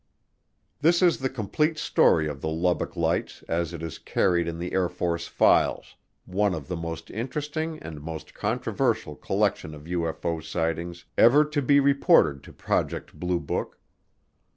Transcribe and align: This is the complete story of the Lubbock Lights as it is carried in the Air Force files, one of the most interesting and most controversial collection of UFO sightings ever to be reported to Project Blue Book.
This 0.79 1.03
is 1.03 1.19
the 1.19 1.29
complete 1.29 1.77
story 1.77 2.27
of 2.27 2.41
the 2.41 2.49
Lubbock 2.49 2.95
Lights 2.95 3.43
as 3.47 3.71
it 3.71 3.83
is 3.83 3.99
carried 3.99 4.47
in 4.47 4.57
the 4.57 4.73
Air 4.73 4.89
Force 4.89 5.27
files, 5.27 5.95
one 6.25 6.55
of 6.55 6.67
the 6.67 6.75
most 6.75 7.11
interesting 7.11 7.77
and 7.77 8.01
most 8.01 8.33
controversial 8.33 9.15
collection 9.15 9.75
of 9.75 9.83
UFO 9.83 10.43
sightings 10.43 11.05
ever 11.19 11.45
to 11.45 11.61
be 11.61 11.79
reported 11.79 12.41
to 12.45 12.51
Project 12.51 13.13
Blue 13.19 13.39
Book. 13.39 13.77